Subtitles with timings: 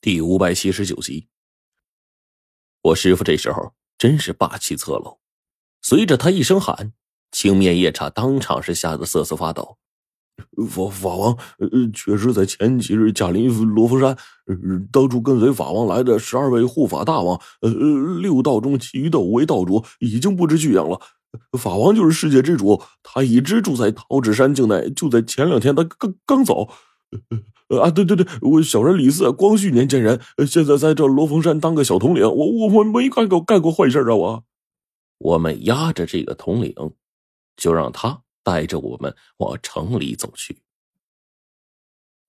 [0.00, 1.26] 第五百七十九集，
[2.82, 5.18] 我师傅这时候真是霸气侧漏，
[5.82, 6.92] 随着他一声喊，
[7.32, 9.76] 青面夜叉当场是吓得瑟瑟发抖。
[10.70, 11.36] 法法王，
[11.92, 14.16] 确实在前几日驾临罗浮山，
[14.92, 17.68] 当初跟随法王来的十二位护法大王，呃，
[18.20, 21.00] 六道中其余的五位道主已经不知去向了。
[21.58, 24.88] 法王就是世界之主，他一直住在桃纸山境内。
[24.90, 26.72] 就在前两天，他刚刚走。
[27.68, 32.22] 啊，对对对，我小人李四，光绪年间人，现在在这罗峰山当个小统领。
[32.22, 34.14] 我我我没干过干过坏事啊！
[34.14, 34.44] 我，
[35.18, 36.74] 我们压着这个统领，
[37.56, 38.22] 就让他。
[38.44, 40.62] 带着我们往城里走去。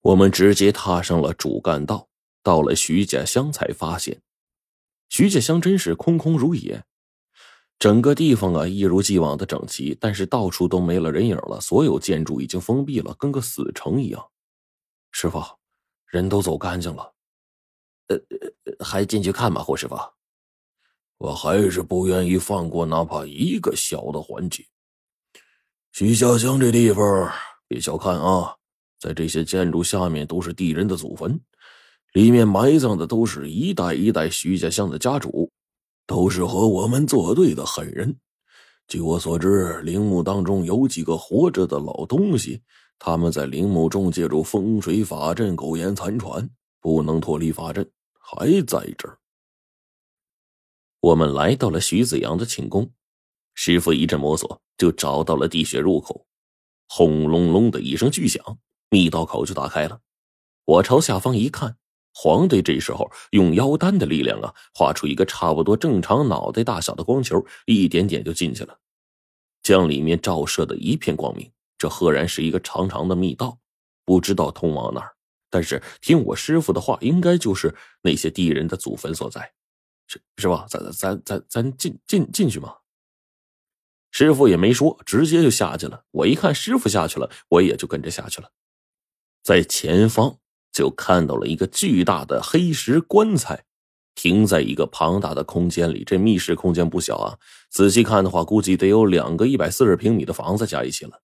[0.01, 2.09] 我们直接踏上了主干道，
[2.43, 4.21] 到了徐家乡，才发现
[5.07, 6.83] 徐家乡真是空空如也。
[7.77, 11.61] 整个地方啊，一如既往的整齐，但是到处都没了人影了。
[11.61, 14.21] 所有建筑已经封闭了，跟个死城一样。
[15.11, 15.41] 师傅，
[16.07, 17.13] 人都走干净了，
[18.07, 18.19] 呃，
[18.83, 19.61] 还进去看吗？
[19.61, 19.95] 胡师傅，
[21.17, 24.65] 我还是不愿意放过哪怕一个小的环节。
[25.91, 27.31] 徐家乡这地方，
[27.67, 28.55] 别小看啊，
[28.99, 31.39] 在这些建筑下面都是地人的祖坟，
[32.13, 35.51] 里面埋葬的都是一代一代徐家乡的家主，
[36.05, 38.15] 都是和我们作对的狠人。
[38.87, 42.61] 据我所知，陵墓当中有几个活着的老东西，
[42.99, 46.49] 他们在陵墓中借助风水法阵苟延残喘，
[46.81, 49.17] 不能脱离法阵，还在这儿。
[50.99, 52.91] 我们来到了徐子阳的寝宫。
[53.55, 56.25] 师傅一阵摸索，就找到了地穴入口，
[56.87, 60.01] 轰隆隆的一声巨响，密道口就打开了。
[60.65, 61.77] 我朝下方一看，
[62.13, 68.77] 黄队这时候用妖丹的力量啊，画出一个差不多正常脑袋大小的光球，一点点就进去了，
[69.63, 71.49] 将里面照射的一片光明。
[71.79, 73.57] 这赫然是一个长长的密道，
[74.05, 75.13] 不知道通往哪儿，
[75.49, 79.51] 但是听我师傅的话，应该就是那些地人的祖坟所在。
[80.05, 80.65] 是是吧？
[80.69, 82.75] 咱咱咱咱进进进去吗？
[84.11, 86.03] 师傅也没说，直接就下去了。
[86.11, 88.51] 我一看师傅下去了，我也就跟着下去了。
[89.43, 90.37] 在前方
[90.71, 93.63] 就看到了一个巨大的黑石棺材，
[94.15, 96.03] 停在一个庞大的空间里。
[96.03, 97.37] 这密室空间不小啊，
[97.69, 101.21] 仔细看的话，估计得有两个一百四十平米的房子加一起了。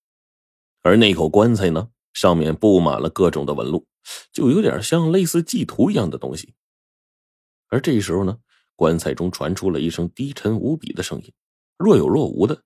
[0.85, 3.88] 而那口棺材呢，上面布满了各种的纹路，
[4.31, 6.53] 就有点像类似祭图一样的东西。
[7.69, 8.38] 而这时候呢，
[8.75, 11.34] 棺材中传出了一声低沉无比的声音，
[11.75, 12.62] 若有若无的。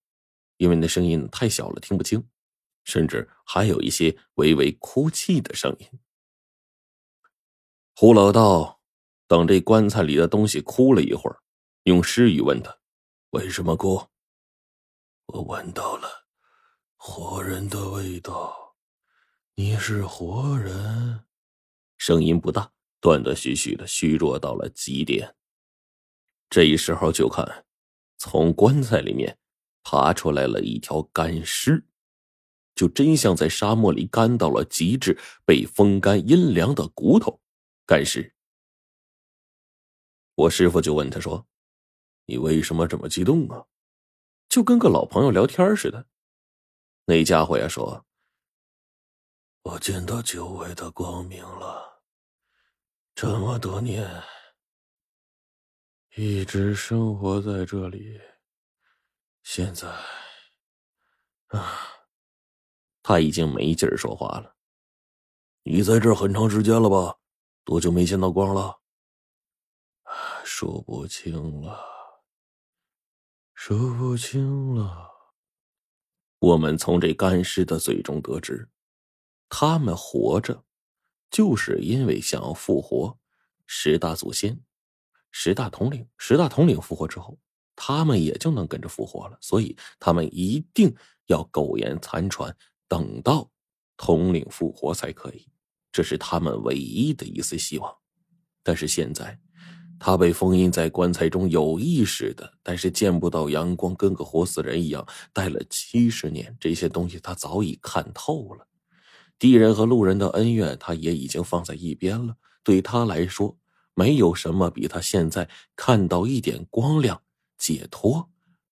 [0.58, 2.22] 因为那声音太小了，听不清，
[2.84, 5.88] 甚至还有一些微微哭泣的声音。
[7.96, 8.82] 胡老道
[9.30, 11.40] 等这棺材里的东西哭了一会儿，
[11.84, 12.78] 用诗语问他
[13.32, 14.08] ：“为什么哭？”
[15.28, 16.28] 我闻到了
[17.02, 18.76] 活人的味道。
[19.56, 21.24] 你是活人？
[21.98, 25.34] 声音不大，断断续续的，虚弱到了极点。
[26.50, 27.66] 这时候就看，
[28.18, 29.38] 从棺材里面。
[29.82, 31.84] 爬出来了一条干尸，
[32.76, 37.42] 就真像在沙漠里干到了极致、被风干阴凉的骨头。
[37.88, 38.36] 干尸，
[40.36, 41.48] 我师傅就问他说
[42.28, 43.66] ：“你为什么这么激动啊？”
[44.50, 46.06] 就跟个老朋友聊天似的。
[47.10, 48.06] 那家伙呀说
[49.66, 52.04] ：“我见到久违的光明了，
[53.16, 54.08] 这么多年
[56.16, 58.22] 一直生活在这里。”
[59.42, 59.88] 现在，
[61.48, 61.80] 啊，
[63.02, 64.56] 他已经没劲儿说话了。
[65.64, 67.18] 你在这很长时间了吧？
[67.64, 68.82] 多久没见到光了？
[70.44, 71.84] 说不清了，
[73.56, 75.09] 说不清了。
[76.40, 78.68] 我们从这干尸的嘴中得知，
[79.48, 80.64] 他们活着，
[81.30, 83.18] 就是因为想要复活
[83.68, 84.60] 十大祖先、
[85.32, 86.08] 十大统领。
[86.18, 87.38] 十大统领复活之后。
[87.82, 90.94] 他们也就能跟着复活了，所以他们一定
[91.28, 92.54] 要苟延残喘，
[92.90, 93.50] 等到
[93.96, 95.48] 统领复活才可以。
[95.90, 97.98] 这是他们唯一的一丝希望。
[98.64, 99.40] 但是现在，
[100.00, 105.06] 他被封印在棺材中，有意识的，但是见不到阳光，跟个活死人一样。
[105.34, 108.66] 待了七十年，这些东西他早已看透了。
[109.38, 112.36] 敌人和路人的恩怨，他也已经放在一边了。
[112.64, 113.58] 对他来说，
[113.94, 117.22] 没有什么比他现在看到一点光亮。
[117.58, 118.30] 解脱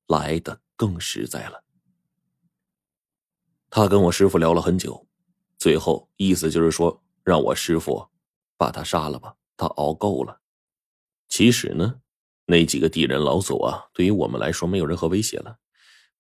[0.08, 1.62] 来的更实在了。
[3.70, 5.06] 他跟我师傅聊了很久，
[5.58, 8.08] 最后意思就是说，让我师傅
[8.56, 10.40] 把他杀了吧，他熬够了。
[11.30, 12.02] 其实呢，
[12.46, 15.60] 那几个地人老祖啊，对于我们来说没有任何威胁了，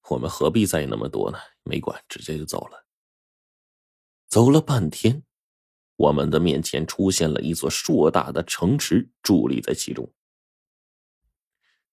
[0.09, 1.37] 我们何必在意那么多呢？
[1.63, 2.85] 没管，直接就走了。
[4.27, 5.23] 走了半天，
[5.95, 10.13] 我们的面前出现了一座硕大的城池，伫立在其中。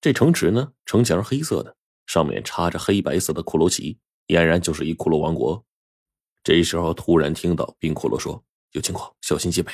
[0.00, 1.76] 这城池呢，城墙黑色的，
[2.06, 5.64] 上面插着黑白色的骷髅旗，俨然就是一骷髅王国。
[6.42, 9.72] 这时候，突然听到冰骷髅说：“有情况，小心戒备，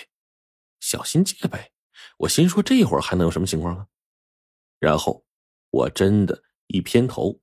[0.79, 1.73] 小心戒备。”
[2.19, 3.87] 我心说：“这会儿还能有什么情况啊？”
[4.79, 5.25] 然后，
[5.71, 7.39] 我真的一偏头，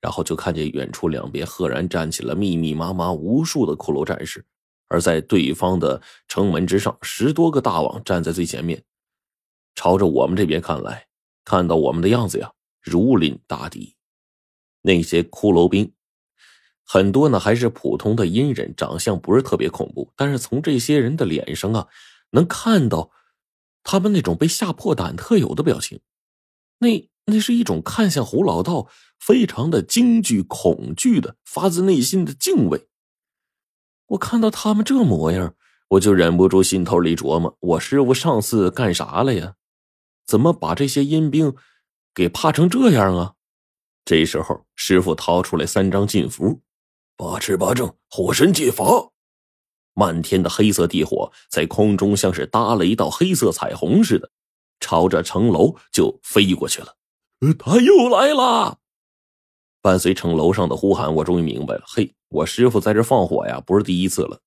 [0.00, 4.44] 然后就看见远处两边赫然站起了密密麻麻无数的骷髅战士。
[4.88, 8.84] 而在对方的城门之上，十多个大王站在最前面，
[9.74, 11.06] 朝着我们这边看来，
[11.44, 12.52] 看到我们的样子呀，
[12.82, 13.96] 如临大敌。
[14.82, 15.94] 那些骷髅兵，
[16.84, 21.88] 很多呢还是普通的阴人，长相不是特别恐怖，但是从这些人的脸上啊，
[22.30, 23.10] 能看到
[23.82, 26.00] 他们那种被吓破胆特有的表情。
[26.78, 28.88] 那那是一种看向胡老道
[29.18, 32.88] 非常的惊惧、恐惧的，发自内心的敬畏。
[34.06, 35.54] 我看到他们这模样，
[35.90, 39.54] 我就忍不住心头里琢磨：我师傅上次干啥了呀？
[40.26, 41.54] 怎么把这些阴兵
[42.12, 43.34] 给怕成这样啊？
[44.04, 46.62] 这时候，师傅掏出来三张禁符，
[47.16, 49.11] 八尺八正，火神戒法。
[49.94, 54.30] 漫天的黑色地火在空中像是搭了一道黑色彩虹似的，
[54.80, 56.94] 朝着城楼就飞过去了。
[57.58, 58.78] 他又来了！
[59.80, 61.82] 伴随城楼上的呼喊，我终于明白了。
[61.86, 64.38] 嘿，我师傅在这放火呀，不是第一次了。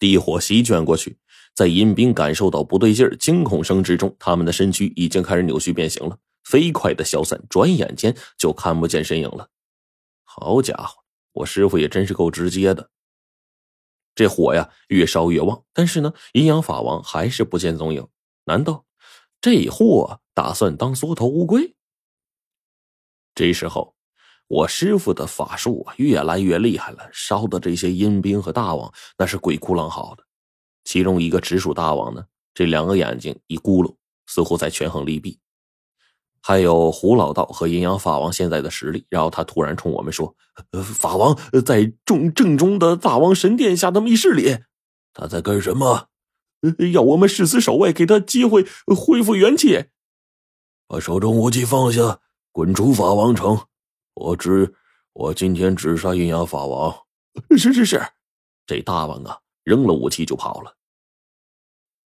[0.00, 1.16] 地火席卷过去，
[1.54, 9.48] 在阴兵感受到不对劲儿、惊恐声之中，他们的身躯已经开始扭曲变形了，飞快的消散，转眼间就看不见身影了。
[10.24, 12.90] 好家伙，我师傅也真是够直接的。
[14.18, 18.04] 这火呀，越烧越旺，但是呢，阴阳法王还是不见踪影。
[18.46, 18.84] 难道
[19.40, 21.76] 这货打算当缩头乌龟？
[23.32, 23.94] 这时候。
[24.48, 30.24] 我师傅的法术啊，越来越厉害了，烧的这些阴兵和大王那是鬼哭狼嚎的。
[30.84, 32.24] 其中一个直属大王呢，
[32.54, 33.94] 这两个眼睛一咕噜，
[34.26, 35.38] 似乎在权衡利弊。
[36.40, 40.34] 还有胡老道和阴阳法王现在的实力，然后他突然冲我们说
[40.94, 44.58] ：“法王在正正中的大王神殿下的密室里，
[45.12, 46.08] 他在干什么？
[46.92, 49.86] 要我们誓死守卫，给他机会恢复元气。
[50.86, 52.20] 把手中武器放下，
[52.50, 53.60] 滚出法王城。”
[54.14, 54.74] 我只，
[55.12, 56.92] 我今天只杀阴阳法王。
[57.56, 58.02] 是是是，
[58.66, 60.76] 这大王啊，扔了武器就跑了。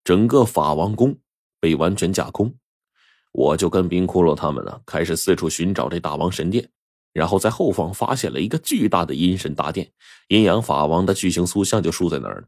[0.04, 1.18] 整个法王宫
[1.60, 2.56] 被完全架空，
[3.36, 6.70] 我就跟冰骷髅他们呢，开始四处寻找这大王神殿。
[7.12, 9.92] 然后在后方发现了一个巨大的阴神大殿，
[10.30, 12.48] 阴阳法王的巨型塑像就竖在那儿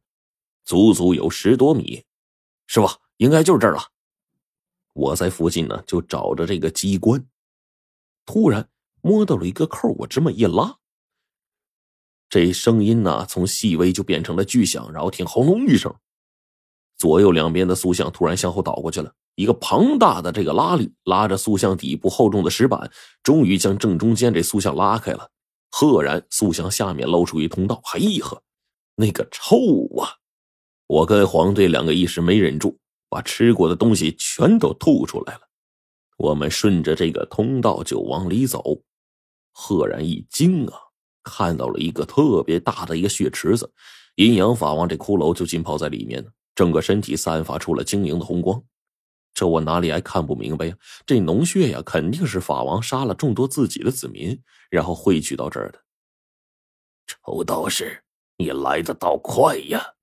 [0.64, 2.06] 足足有十多米。
[2.68, 2.88] 师傅，
[3.18, 3.82] 应该就是这儿了。
[4.94, 7.26] 我在附近呢，就找着这个机关，
[8.26, 8.70] 突然。
[9.02, 10.80] 摸到了一个扣，我这么一拉，
[12.28, 15.96] 这声音呢从细微就变成了巨响，然后听轰隆一声，
[16.98, 19.14] 左右两边的塑像突然向后倒过去了。
[19.38, 22.92] 一个庞大的这个拉力拉着塑像底部厚重的石板，
[23.22, 25.30] 终于将正中间这塑像拉开了。
[25.70, 27.80] 赫然，塑像下面露出一通道。
[27.84, 28.42] 嘿呵，
[28.96, 29.56] 那个臭
[30.02, 30.10] 啊！
[30.88, 32.80] 我跟黄队两个一时没忍住，
[33.10, 35.42] 把吃过的东西全都吐出来了。
[36.18, 38.64] 我们顺着这个通道就往里走。
[39.52, 40.74] 赫然一惊啊，
[41.22, 43.72] 看到了一个特别大的一个血池子，
[44.16, 46.26] 阴阳法王这骷髅就浸泡在里面，
[46.56, 48.60] 整个身体散发出了晶莹的红光。
[49.38, 50.76] 这我哪里还看不明白呀？
[51.06, 54.42] 这脓血呀，肯定是法王杀了众多自己的子民，
[54.72, 55.80] 然后汇聚到这儿的。
[57.06, 58.02] 臭道士，
[58.38, 59.94] 你来的倒快呀！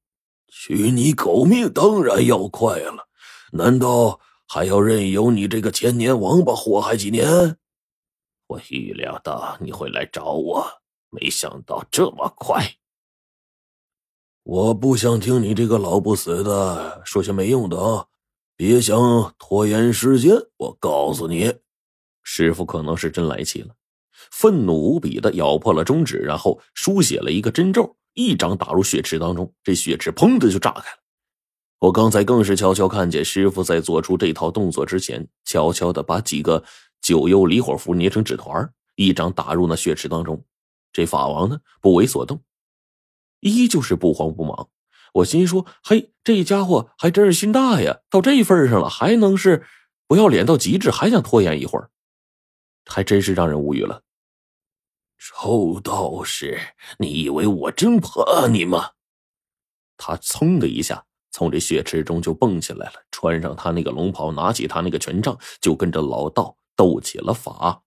[0.47, 3.09] 取你狗命当然要快了，
[3.51, 7.57] 难道还要任由你这个千年王八祸害几年？
[8.47, 10.65] 我预料到你会来找我，
[11.11, 12.77] 没想到这么快。
[14.45, 18.07] 我不想听你这个老不死的说些没用的啊！
[18.57, 21.53] 别想拖延时间，我告诉你，
[22.23, 23.75] 师傅可能是真来气了，
[24.31, 30.99] 愤怒无比的咬破了中指，然后书写了一个真咒，一掌打入血池当中，这血池砰的就炸开了。
[31.81, 36.65] 我刚才更是悄悄看见师傅在做出这套动作之前，悄悄的把几个。
[37.07, 40.43] 九幽离火符捏成纸团，一掌打入那血池当中。
[40.91, 42.43] 这法王呢，不为所动，
[43.41, 44.71] 依旧是不慌不忙。
[45.15, 49.67] 我心说：“嘿，这家伙还真是心大呀，到这份上了，还能是
[50.07, 51.91] 不要脸到极致，还想拖延一会儿，
[52.87, 54.03] 还真是让人无语了。”
[55.19, 56.61] 臭道士，
[56.99, 58.91] 你以为我真怕你吗？
[59.97, 66.57] 他噌的一下从这血池中就蹦起来了，穿上他那个龙袍，拿起他那个权杖，就跟着老道。
[66.77, 67.85] 斗起了法，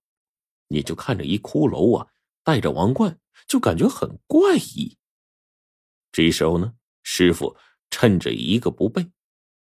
[0.69, 2.07] 你就看着一骷髅啊，
[2.41, 4.97] 戴着王冠，就感觉很怪异。
[6.09, 6.75] 这时候呢，
[7.09, 7.55] 师傅
[7.89, 9.09] 趁着一个不备，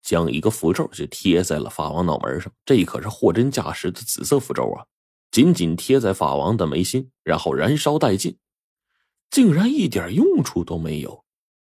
[0.01, 2.50] 将一个符咒就贴在了法王脑门上。
[2.63, 4.88] 这可是货真价实的紫色符咒啊！
[5.29, 8.39] 紧紧贴在法王的眉心，然后燃烧殆尽，
[9.29, 11.25] 竟然一点用处都没有。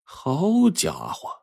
[0.03, 1.38] 好家伙，